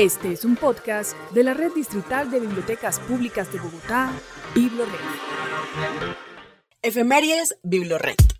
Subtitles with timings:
[0.00, 4.10] Este es un podcast de la Red Distrital de Bibliotecas Públicas de Bogotá,
[4.54, 4.94] BibloRed.
[6.80, 8.39] Efemérides BibloRed.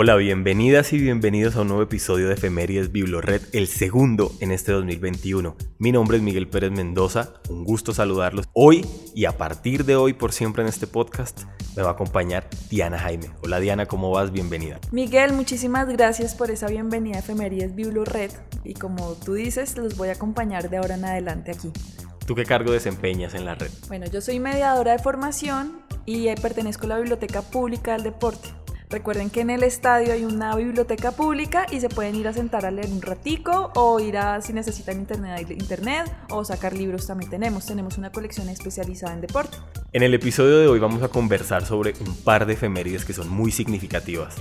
[0.00, 4.70] Hola, bienvenidas y bienvenidos a un nuevo episodio de Efemérides BibloRed, el segundo en este
[4.70, 5.56] 2021.
[5.78, 10.12] Mi nombre es Miguel Pérez Mendoza, un gusto saludarlos hoy y a partir de hoy
[10.12, 11.42] por siempre en este podcast
[11.74, 13.32] me va a acompañar Diana Jaime.
[13.42, 14.30] Hola Diana, ¿cómo vas?
[14.30, 14.78] Bienvenida.
[14.92, 18.30] Miguel, muchísimas gracias por esa bienvenida a Efemérides BibloRed
[18.62, 21.72] y como tú dices, los voy a acompañar de ahora en adelante aquí.
[22.24, 23.72] ¿Tú qué cargo desempeñas en la red?
[23.88, 28.50] Bueno, yo soy mediadora de formación y pertenezco a la Biblioteca Pública del Deporte.
[28.90, 32.64] Recuerden que en el estadio hay una biblioteca pública y se pueden ir a sentar
[32.64, 37.66] a leer un ratico o ir a si necesitan internet, o sacar libros también tenemos.
[37.66, 39.58] Tenemos una colección especializada en deporte.
[39.92, 43.28] En el episodio de hoy vamos a conversar sobre un par de efemérides que son
[43.28, 44.36] muy significativas.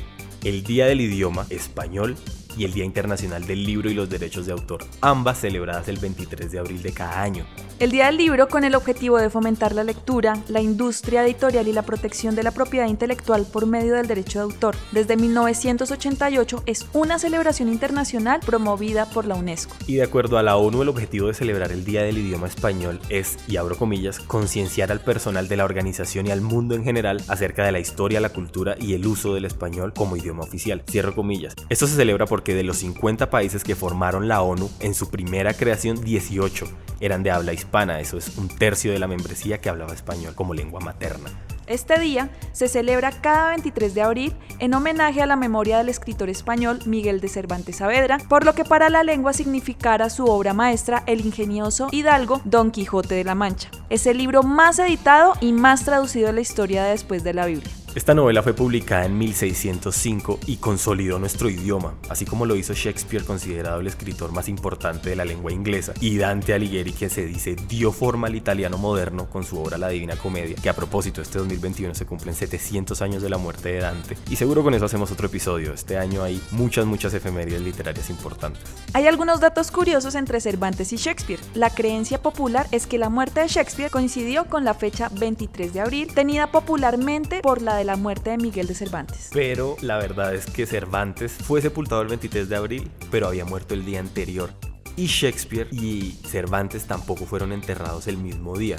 [0.46, 2.16] El Día del Idioma Español
[2.58, 6.52] y el Día Internacional del Libro y los Derechos de Autor, ambas celebradas el 23
[6.52, 7.46] de abril de cada año.
[7.80, 11.74] El Día del Libro con el objetivo de fomentar la lectura, la industria editorial y
[11.74, 14.76] la protección de la propiedad intelectual por medio del derecho de autor.
[14.92, 19.76] Desde 1988 es una celebración internacional promovida por la UNESCO.
[19.86, 23.00] Y de acuerdo a la ONU, el objetivo de celebrar el Día del Idioma Español
[23.10, 27.24] es, y abro comillas, concienciar al personal de la organización y al mundo en general
[27.28, 30.82] acerca de la historia, la cultura y el uso del español como idioma oficial.
[30.90, 31.54] Cierro comillas.
[31.70, 35.54] Esto se celebra porque de los 50 países que formaron la ONU, en su primera
[35.54, 36.68] creación 18
[37.00, 40.54] eran de habla hispana, eso es un tercio de la membresía que hablaba español como
[40.54, 41.30] lengua materna.
[41.68, 46.30] Este día se celebra cada 23 de abril en homenaje a la memoria del escritor
[46.30, 51.04] español Miguel de Cervantes Saavedra, por lo que para la lengua significara su obra maestra
[51.08, 53.70] El ingenioso hidalgo Don Quijote de la Mancha.
[53.90, 57.70] Es el libro más editado y más traducido de la historia después de la Biblia.
[57.98, 63.26] Esta novela fue publicada en 1605 y consolidó nuestro idioma, así como lo hizo Shakespeare,
[63.26, 67.56] considerado el escritor más importante de la lengua inglesa, y Dante Alighieri, que se dice
[67.68, 71.40] dio forma al italiano moderno con su obra La Divina Comedia, que a propósito este
[71.40, 75.10] 2021 se cumplen 700 años de la muerte de Dante, y seguro con eso hacemos
[75.12, 75.74] otro episodio.
[75.74, 78.62] Este año hay muchas, muchas efemérides literarias importantes.
[78.94, 81.40] Hay algunos datos curiosos entre Cervantes y Shakespeare.
[81.56, 85.80] La creencia popular es que la muerte de Shakespeare coincidió con la fecha 23 de
[85.80, 89.30] abril, tenida popularmente por la de la muerte de Miguel de Cervantes.
[89.32, 93.74] Pero la verdad es que Cervantes fue sepultado el 23 de abril, pero había muerto
[93.74, 94.52] el día anterior.
[94.98, 98.76] Y Shakespeare y Cervantes tampoco fueron enterrados el mismo día.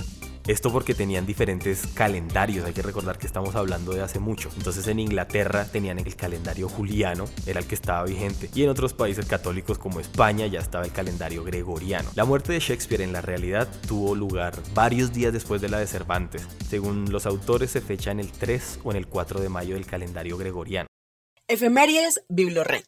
[0.49, 4.49] Esto porque tenían diferentes calendarios, hay que recordar que estamos hablando de hace mucho.
[4.57, 8.95] Entonces en Inglaterra tenían el calendario juliano, era el que estaba vigente, y en otros
[8.95, 12.11] países católicos como España ya estaba el calendario gregoriano.
[12.15, 15.87] La muerte de Shakespeare en la realidad tuvo lugar varios días después de la de
[15.87, 16.49] Cervantes.
[16.67, 19.85] Según los autores se fecha en el 3 o en el 4 de mayo del
[19.85, 20.87] calendario gregoriano.
[21.47, 22.85] Efemérides BibloRed.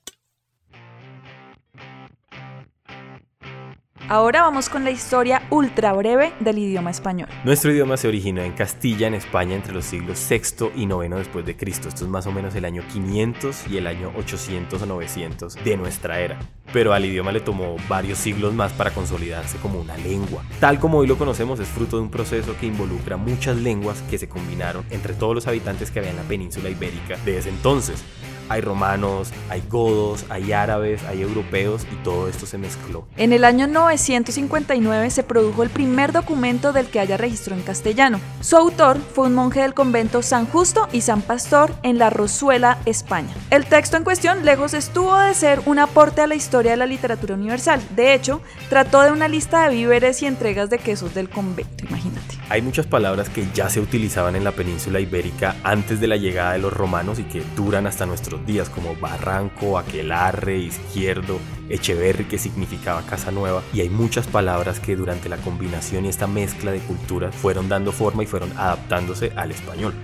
[4.11, 7.29] Ahora vamos con la historia ultra breve del idioma español.
[7.45, 11.47] Nuestro idioma se originó en Castilla, en España, entre los siglos VI y IX después
[11.47, 11.87] de Cristo.
[11.87, 15.77] Esto es más o menos el año 500 y el año 800 o 900 de
[15.77, 16.41] nuestra era.
[16.73, 20.43] Pero al idioma le tomó varios siglos más para consolidarse como una lengua.
[20.59, 24.19] Tal como hoy lo conocemos, es fruto de un proceso que involucra muchas lenguas que
[24.19, 28.03] se combinaron entre todos los habitantes que había en la península ibérica de ese entonces.
[28.51, 33.07] Hay romanos, hay godos, hay árabes, hay europeos y todo esto se mezcló.
[33.17, 38.21] En el año 959 se produjo el primer documento del que haya registro en castellano.
[38.41, 42.79] Su autor fue un monje del convento San Justo y San Pastor en La Rosuela,
[42.87, 43.33] España.
[43.51, 46.87] El texto en cuestión lejos estuvo de ser un aporte a la historia de la
[46.87, 47.81] literatura universal.
[47.95, 52.37] De hecho, trató de una lista de víveres y entregas de quesos del convento, imagínate.
[52.49, 56.55] Hay muchas palabras que ya se utilizaban en la península ibérica antes de la llegada
[56.55, 61.39] de los romanos y que duran hasta nuestros días, como barranco, aquelarre, izquierdo,
[61.71, 66.27] Echeverri, que significaba casa nueva, y hay muchas palabras que durante la combinación y esta
[66.27, 69.95] mezcla de culturas fueron dando forma y fueron adaptándose al español.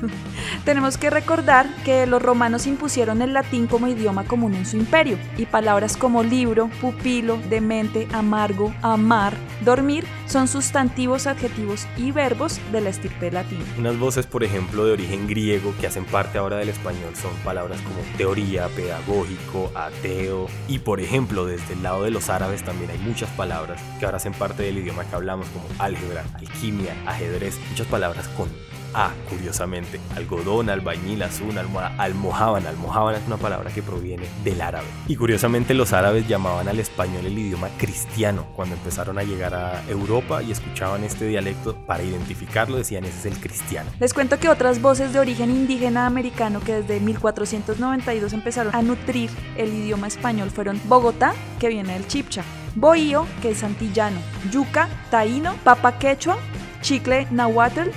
[0.64, 5.18] Tenemos que recordar que los romanos impusieron el latín como idioma común en su imperio,
[5.36, 9.34] y palabras como libro, pupilo, demente, amargo, amar,
[9.64, 13.64] dormir son sustantivos, adjetivos y verbos de la estirpe latina.
[13.78, 17.80] Unas voces, por ejemplo, de origen griego que hacen parte ahora del español son palabras
[17.80, 21.09] como teoría, pedagógico, ateo, y por ejemplo,
[21.44, 24.78] desde el lado de los árabes también hay muchas palabras que ahora hacen parte del
[24.78, 28.48] idioma que hablamos como álgebra, alquimia, ajedrez, muchas palabras con
[28.94, 30.00] A, curiosamente.
[30.16, 32.70] Algodón, albañil, azul, almohada, almohábana.
[32.70, 34.86] Almohábana es una palabra que proviene del árabe.
[35.08, 38.46] Y curiosamente los árabes llamaban al español el idioma cristiano.
[38.56, 43.26] Cuando empezaron a llegar a Europa y escuchaban este dialecto, para identificarlo decían ese es
[43.26, 43.90] el cristiano.
[44.00, 49.30] Les cuento que otras voces de origen indígena americano que desde 1492 empezaron a nutrir
[49.56, 52.42] el idioma español fueron Bogotá, que viene del chipcha,
[52.74, 54.20] Bohío, que es antillano,
[54.50, 56.38] Yuca, taíno, Papa quechua,
[56.82, 57.90] Chicle, nahuatl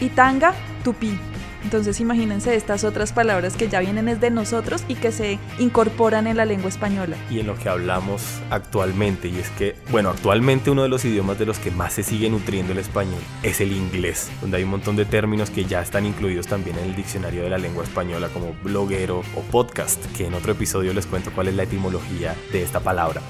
[0.00, 0.54] y Tanga,
[0.84, 1.18] tupí.
[1.62, 6.36] Entonces imagínense estas otras palabras que ya vienen de nosotros y que se incorporan en
[6.36, 7.16] la lengua española.
[7.30, 11.38] Y en lo que hablamos actualmente, y es que, bueno, actualmente uno de los idiomas
[11.38, 14.70] de los que más se sigue nutriendo el español es el inglés, donde hay un
[14.70, 18.28] montón de términos que ya están incluidos también en el diccionario de la lengua española
[18.32, 22.62] como bloguero o podcast, que en otro episodio les cuento cuál es la etimología de
[22.62, 23.20] esta palabra.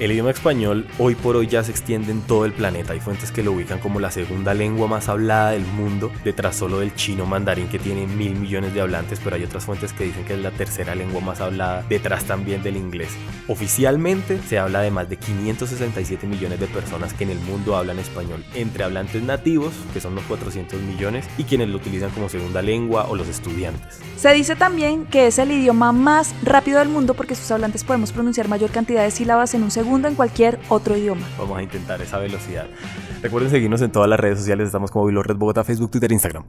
[0.00, 2.94] El idioma español hoy por hoy ya se extiende en todo el planeta.
[2.94, 6.80] Hay fuentes que lo ubican como la segunda lengua más hablada del mundo, detrás solo
[6.80, 10.24] del chino mandarín que tiene mil millones de hablantes, pero hay otras fuentes que dicen
[10.24, 13.10] que es la tercera lengua más hablada, detrás también del inglés.
[13.46, 18.00] Oficialmente se habla de más de 567 millones de personas que en el mundo hablan
[18.00, 22.62] español, entre hablantes nativos, que son los 400 millones, y quienes lo utilizan como segunda
[22.62, 24.00] lengua o los estudiantes.
[24.16, 28.10] Se dice también que es el idioma más rápido del mundo porque sus hablantes podemos
[28.10, 31.28] pronunciar mayor cantidad de sílabas en un segundo segundo en cualquier otro idioma.
[31.38, 32.66] Vamos a intentar esa velocidad.
[33.22, 34.66] Recuerden seguirnos en todas las redes sociales.
[34.66, 36.44] Estamos como Red Bogotá, Facebook, Twitter, Instagram.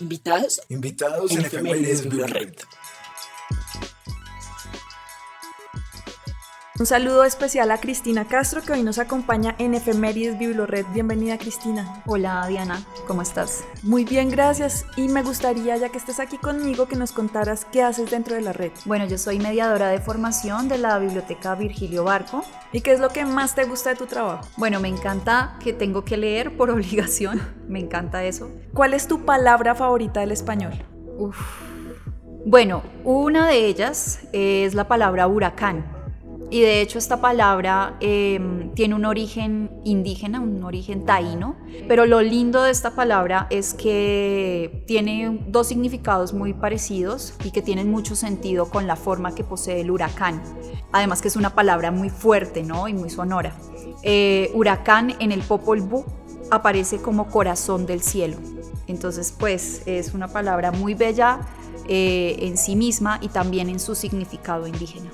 [0.00, 0.60] Invitados.
[0.68, 2.52] Invitados en, en Red.
[6.80, 10.86] Un saludo especial a Cristina Castro que hoy nos acompaña en Efemérides Biblored.
[10.94, 12.02] Bienvenida Cristina.
[12.06, 13.64] Hola Diana, ¿cómo estás?
[13.82, 14.86] Muy bien, gracias.
[14.96, 18.40] Y me gustaría, ya que estés aquí conmigo, que nos contaras qué haces dentro de
[18.40, 18.72] la red.
[18.86, 22.42] Bueno, yo soy mediadora de formación de la Biblioteca Virgilio Barco.
[22.72, 24.48] ¿Y qué es lo que más te gusta de tu trabajo?
[24.56, 27.42] Bueno, me encanta que tengo que leer por obligación.
[27.68, 28.50] me encanta eso.
[28.72, 30.72] ¿Cuál es tu palabra favorita del español?
[31.18, 31.36] Uf.
[32.46, 35.99] Bueno, una de ellas es la palabra huracán
[36.50, 41.56] y de hecho esta palabra em, tiene un origen indígena, un origen taíno,
[41.86, 47.62] pero lo lindo de esta palabra es que tiene dos significados muy parecidos y que
[47.62, 50.42] tienen mucho sentido con la forma que posee el huracán.
[50.90, 52.88] Además que es una palabra muy fuerte ¿no?
[52.88, 53.54] y muy sonora.
[54.02, 56.04] Eh, huracán en el Popol Vuh
[56.50, 58.38] aparece como corazón del cielo.
[58.88, 61.42] Entonces pues es una palabra muy bella
[61.86, 65.10] eh, en sí misma y también en su significado indígena.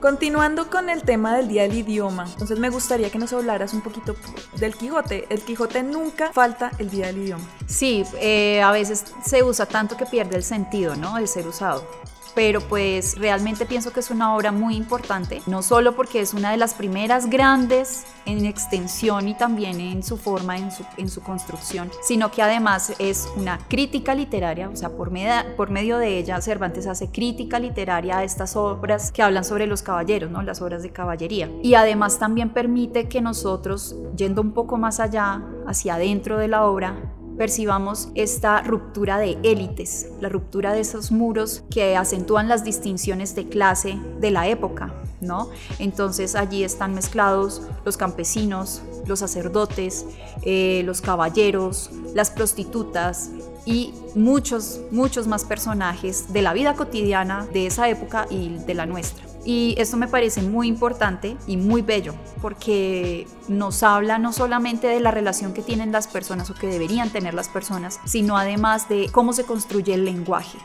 [0.00, 3.82] Continuando con el tema del día del idioma, entonces me gustaría que nos hablaras un
[3.82, 4.16] poquito
[4.56, 5.26] del Quijote.
[5.28, 7.44] El Quijote nunca falta el día del idioma.
[7.66, 11.18] Sí, eh, a veces se usa tanto que pierde el sentido, ¿no?
[11.18, 11.86] El ser usado
[12.34, 16.50] pero pues realmente pienso que es una obra muy importante, no solo porque es una
[16.50, 22.30] de las primeras grandes en extensión y también en su forma, en su, construcción, sino
[22.30, 25.10] que además es una crítica literaria, o sea, por,
[25.56, 29.82] por medio de ella Cervantes hace crítica literaria a estas obras que hablan sobre los
[29.82, 30.42] caballeros, ¿no?
[30.42, 31.50] las obras de caballería.
[31.62, 36.64] Y además también permite que nosotros, yendo un poco más allá, hacia adentro de la
[36.64, 36.96] obra,
[37.40, 43.48] percibamos esta ruptura de élites, la ruptura de esos muros que acentúan las distinciones de
[43.48, 44.92] clase de la época,
[45.22, 45.48] ¿no?
[45.78, 50.04] Entonces allí están mezclados los campesinos, los sacerdotes,
[50.42, 53.30] eh, los caballeros, las prostitutas
[53.64, 58.84] y muchos, muchos más personajes de la vida cotidiana de esa época y de la
[58.84, 59.29] nuestra.
[59.44, 65.00] Y esto me parece muy importante y muy bello, porque nos habla no solamente de
[65.00, 69.08] la relación que tienen las personas o que deberían tener las personas, sino además de
[69.10, 70.58] cómo se construye el lenguaje.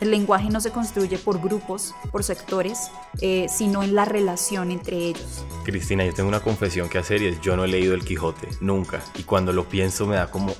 [0.00, 4.96] El lenguaje no se construye por grupos, por sectores, eh, sino en la relación entre
[4.96, 5.44] ellos.
[5.64, 8.48] Cristina, yo tengo una confesión que hacer y es yo no he leído El Quijote,
[8.60, 9.02] nunca.
[9.16, 10.54] Y cuando lo pienso me da como,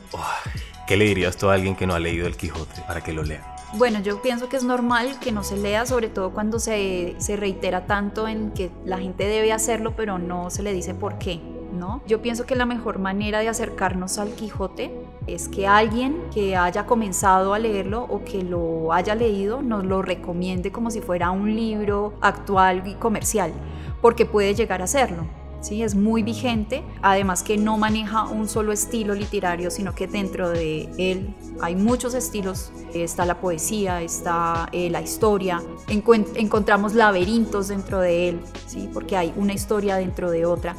[0.89, 3.23] ¿qué le dirías tú a alguien que no ha leído El Quijote para que lo
[3.23, 3.58] lea?
[3.75, 7.37] Bueno, yo pienso que es normal que no se lea, sobre todo cuando se, se,
[7.37, 11.39] reitera tanto en que la gente debe hacerlo, pero no se le dice por qué,
[11.73, 12.01] ¿no?
[12.07, 16.87] Yo pienso que la mejor manera de acercarnos al Quijote es que alguien que haya
[16.87, 21.55] comenzado a leerlo o que lo haya leído nos lo recomiende como si fuera un
[21.55, 23.53] libro actual y comercial,
[24.01, 25.38] porque puede llegar a serlo.
[25.61, 25.83] ¿Sí?
[25.83, 30.91] es muy vigente, además que no maneja un solo estilo literario, sino que dentro de
[30.99, 38.31] él hay muchos estilos, está la poesía, está eh, la historia, encontramos laberintos dentro de
[38.31, 38.89] él, ¿sí?
[38.93, 40.77] porque hay una historia dentro de otra.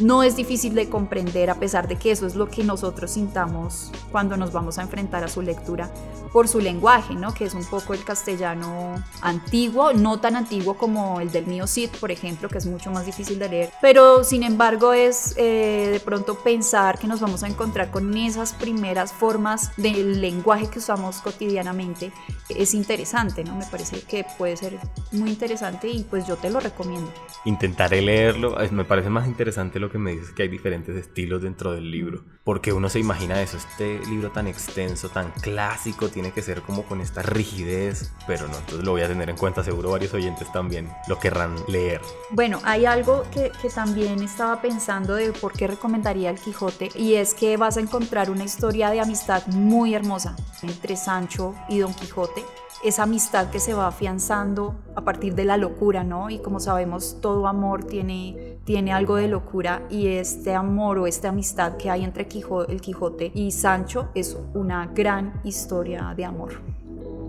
[0.00, 3.92] No es difícil de comprender a pesar de que eso es lo que nosotros sintamos
[4.10, 5.90] cuando nos vamos a enfrentar a su lectura
[6.32, 7.34] por su lenguaje, ¿no?
[7.34, 11.90] que es un poco el castellano antiguo, no tan antiguo como el del mío Cid,
[12.00, 16.00] por ejemplo, que es mucho más difícil de leer, pero sin embargo es eh, de
[16.00, 21.20] pronto pensar que nos vamos a encontrar con esas primeras formas del lenguaje que usamos
[21.20, 22.12] cotidianamente
[22.48, 23.56] es interesante, ¿no?
[23.56, 24.78] Me parece que puede ser
[25.12, 27.12] muy interesante y pues yo te lo recomiendo.
[27.44, 31.72] Intentaré leerlo, me parece más interesante lo que me dices que hay diferentes estilos dentro
[31.72, 36.42] del libro, porque uno se imagina eso, este libro tan extenso, tan clásico, tiene que
[36.42, 39.90] ser como con esta rigidez, pero no, entonces lo voy a tener en cuenta, seguro
[39.90, 42.00] varios oyentes también lo querrán leer.
[42.30, 47.14] Bueno, hay algo que, que también estaba pensando de por qué recomendaría el Quijote y
[47.14, 51.92] es que vas a encontrar una historia de amistad muy hermosa entre Sancho y Don
[51.94, 52.44] Quijote
[52.82, 56.30] esa amistad que se va afianzando a partir de la locura, ¿no?
[56.30, 61.28] Y como sabemos, todo amor tiene, tiene algo de locura y este amor o esta
[61.28, 62.26] amistad que hay entre
[62.68, 66.52] el Quijote y Sancho es una gran historia de amor.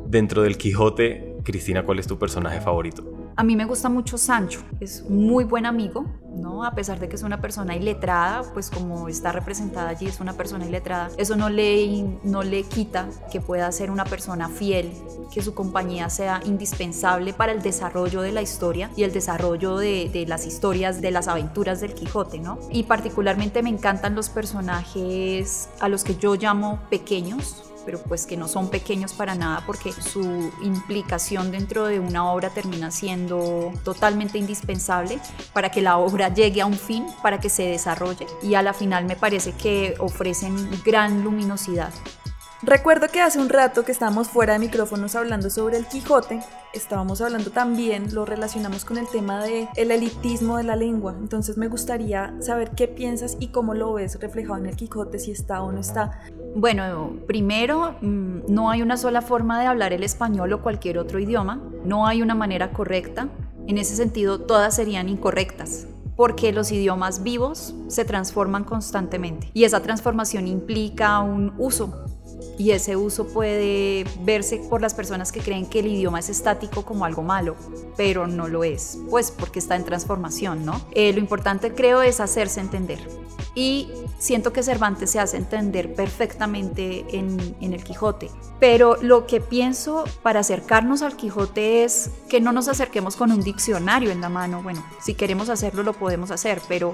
[0.07, 3.20] Dentro del Quijote, Cristina, ¿cuál es tu personaje favorito?
[3.35, 6.65] A mí me gusta mucho Sancho, es muy buen amigo, ¿no?
[6.65, 10.33] A pesar de que es una persona iletrada, pues como está representada allí, es una
[10.33, 14.91] persona iletrada, eso no le, no le quita que pueda ser una persona fiel,
[15.33, 20.09] que su compañía sea indispensable para el desarrollo de la historia y el desarrollo de,
[20.11, 22.59] de las historias, de las aventuras del Quijote, ¿no?
[22.69, 28.37] Y particularmente me encantan los personajes a los que yo llamo pequeños, pero pues que
[28.37, 34.37] no son pequeños para nada porque su implicación dentro de una obra termina siendo totalmente
[34.37, 35.19] indispensable
[35.53, 38.73] para que la obra llegue a un fin, para que se desarrolle y a la
[38.73, 41.93] final me parece que ofrecen gran luminosidad.
[42.63, 46.41] Recuerdo que hace un rato que estábamos fuera de micrófonos hablando sobre el Quijote,
[46.75, 51.15] estábamos hablando también, lo relacionamos con el tema de el elitismo de la lengua.
[51.19, 55.31] Entonces me gustaría saber qué piensas y cómo lo ves reflejado en el Quijote, si
[55.31, 56.19] está o no está.
[56.55, 61.17] Bueno, primero, mm, no hay una sola forma de hablar el español o cualquier otro
[61.17, 63.27] idioma, no hay una manera correcta.
[63.65, 69.81] En ese sentido, todas serían incorrectas porque los idiomas vivos se transforman constantemente y esa
[69.81, 72.05] transformación implica un uso
[72.57, 76.83] y ese uso puede verse por las personas que creen que el idioma es estático
[76.83, 77.55] como algo malo,
[77.97, 80.79] pero no lo es, pues porque está en transformación, ¿no?
[80.91, 82.99] Eh, lo importante creo es hacerse entender.
[83.53, 88.29] Y siento que Cervantes se hace entender perfectamente en, en, el Quijote.
[88.61, 93.41] Pero lo que pienso para acercarnos al Quijote es que no nos acerquemos con un
[93.41, 94.63] diccionario en la mano.
[94.63, 96.93] Bueno, si queremos hacerlo lo podemos hacer, pero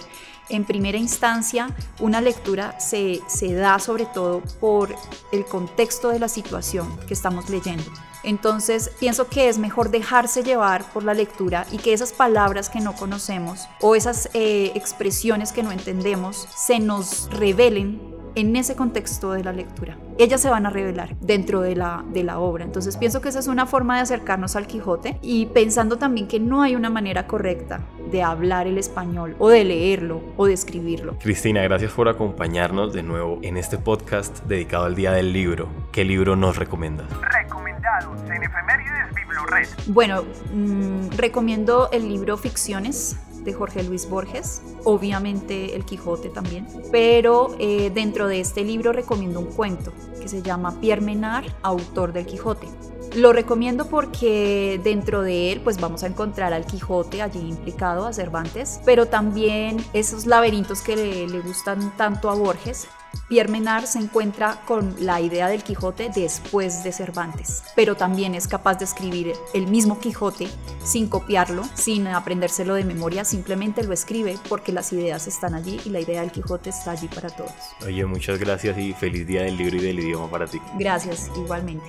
[0.50, 4.96] en primera instancia una lectura se, se da sobre todo por
[5.32, 7.92] el contexto de la situación que estamos leyendo.
[8.24, 12.80] Entonces pienso que es mejor dejarse llevar por la lectura y que esas palabras que
[12.80, 18.00] no conocemos o esas eh, expresiones que no entendemos se nos revelen
[18.38, 19.98] en ese contexto de la lectura.
[20.20, 22.64] Ellas se van a revelar dentro de la, de la obra.
[22.64, 26.40] Entonces pienso que esa es una forma de acercarnos al Quijote y pensando también que
[26.40, 27.80] no hay una manera correcta
[28.12, 31.18] de hablar el español o de leerlo o de escribirlo.
[31.18, 35.68] Cristina, gracias por acompañarnos de nuevo en este podcast dedicado al Día del Libro.
[35.92, 37.08] ¿Qué libro nos recomiendas?
[37.22, 39.68] Recomendados en Efemérides Biblored.
[39.88, 43.18] Bueno, mmm, recomiendo el libro Ficciones
[43.48, 49.40] de Jorge Luis Borges, obviamente El Quijote también, pero eh, dentro de este libro recomiendo
[49.40, 52.68] un cuento que se llama Pierre Menard, autor del Quijote.
[53.16, 58.12] Lo recomiendo porque dentro de él pues vamos a encontrar al Quijote allí implicado, a
[58.12, 62.90] Cervantes, pero también esos laberintos que le, le gustan tanto a Borges
[63.28, 68.48] Pierre Menard se encuentra con la idea del Quijote después de Cervantes, pero también es
[68.48, 70.48] capaz de escribir el mismo Quijote
[70.84, 75.90] sin copiarlo, sin aprendérselo de memoria, simplemente lo escribe porque las ideas están allí y
[75.90, 77.52] la idea del Quijote está allí para todos.
[77.86, 80.62] Oye, muchas gracias y feliz día del libro y del idioma para ti.
[80.78, 81.86] Gracias, igualmente.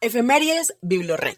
[0.00, 1.36] Efemérides Biblored.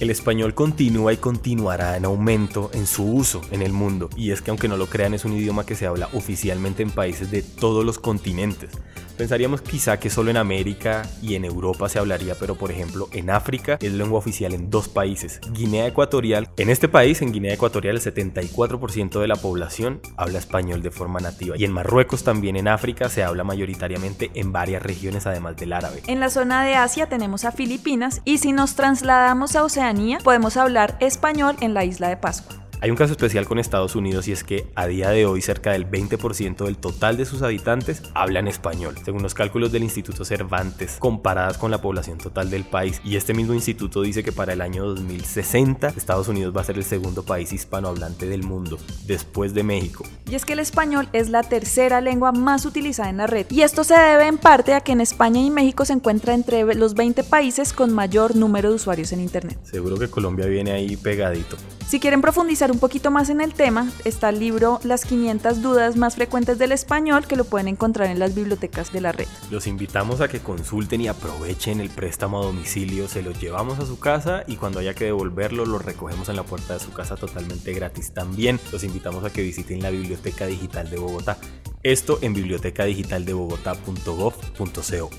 [0.00, 4.42] El español continúa y continuará en aumento en su uso en el mundo, y es
[4.42, 7.42] que aunque no lo crean es un idioma que se habla oficialmente en países de
[7.42, 8.70] todos los continentes.
[9.16, 13.30] Pensaríamos quizá que solo en América y en Europa se hablaría, pero por ejemplo en
[13.30, 16.48] África es lengua oficial en dos países, Guinea Ecuatorial.
[16.56, 21.20] En este país, en Guinea Ecuatorial, el 74% de la población habla español de forma
[21.20, 21.56] nativa.
[21.56, 26.02] Y en Marruecos también en África se habla mayoritariamente en varias regiones además del árabe.
[26.06, 30.56] En la zona de Asia tenemos a Filipinas y si nos trasladamos a Oceanía podemos
[30.56, 32.63] hablar español en la isla de Pascua.
[32.84, 35.72] Hay un caso especial con Estados Unidos y es que a día de hoy cerca
[35.72, 40.96] del 20% del total de sus habitantes hablan español, según los cálculos del Instituto Cervantes,
[40.98, 43.00] comparadas con la población total del país.
[43.02, 46.76] Y este mismo instituto dice que para el año 2060 Estados Unidos va a ser
[46.76, 48.76] el segundo país hispanohablante del mundo,
[49.06, 50.04] después de México.
[50.30, 53.46] Y es que el español es la tercera lengua más utilizada en la red.
[53.48, 56.62] Y esto se debe en parte a que en España y México se encuentra entre
[56.74, 59.58] los 20 países con mayor número de usuarios en Internet.
[59.62, 61.56] Seguro que Colombia viene ahí pegadito.
[61.86, 65.94] Si quieren profundizar un poquito más en el tema, está el libro Las 500 dudas
[65.96, 69.28] más frecuentes del español que lo pueden encontrar en las bibliotecas de la red.
[69.50, 73.86] Los invitamos a que consulten y aprovechen el préstamo a domicilio, se los llevamos a
[73.86, 77.14] su casa y cuando haya que devolverlo lo recogemos en la puerta de su casa
[77.16, 78.12] totalmente gratis.
[78.12, 81.38] También los invitamos a que visiten la Biblioteca Digital de Bogotá.
[81.84, 85.10] Esto en bibliotecadigitaldebogotá.gov.co.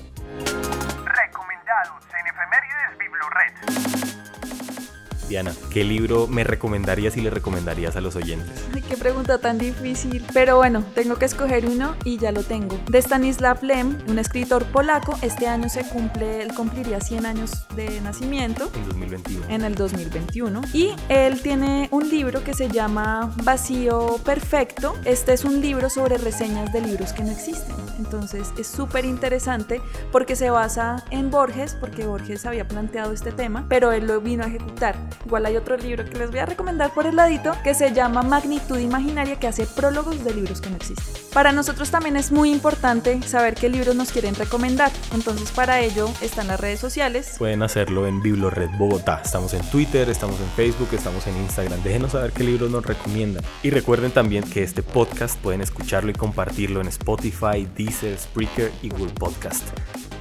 [1.06, 4.15] Recomendados en Efemérides Biblored.
[5.28, 8.64] Diana, ¿qué libro me recomendarías y le recomendarías a los oyentes?
[8.72, 10.24] Ay, qué pregunta tan difícil.
[10.32, 12.78] Pero bueno, tengo que escoger uno y ya lo tengo.
[12.88, 15.18] De Stanislav Lem, un escritor polaco.
[15.22, 18.70] Este año se cumple, él cumpliría 100 años de nacimiento.
[18.74, 19.46] En 2021.
[19.48, 20.60] En el 2021.
[20.72, 24.94] Y él tiene un libro que se llama Vacío Perfecto.
[25.04, 27.74] Este es un libro sobre reseñas de libros que no existen.
[27.98, 29.80] Entonces es súper interesante
[30.12, 34.44] porque se basa en Borges, porque Borges había planteado este tema, pero él lo vino
[34.44, 34.96] a ejecutar.
[35.24, 38.22] Igual hay otro libro que les voy a recomendar por el ladito que se llama
[38.22, 41.14] Magnitud Imaginaria que hace prólogos de libros que no existen.
[41.32, 44.90] Para nosotros también es muy importante saber qué libros nos quieren recomendar.
[45.12, 47.34] Entonces para ello están las redes sociales.
[47.38, 49.20] Pueden hacerlo en Biblored Bogotá.
[49.24, 51.82] Estamos en Twitter, estamos en Facebook, estamos en Instagram.
[51.82, 53.44] Déjenos saber qué libros nos recomiendan.
[53.62, 58.88] Y recuerden también que este podcast pueden escucharlo y compartirlo en Spotify, Deezer, Spreaker y
[58.90, 59.64] Google Podcast.